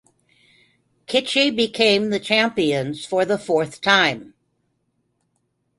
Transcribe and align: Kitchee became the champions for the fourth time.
Kitchee 1.05 1.51
became 1.51 2.09
the 2.09 2.19
champions 2.19 3.05
for 3.05 3.23
the 3.23 3.37
fourth 3.37 3.81
time. 3.81 4.33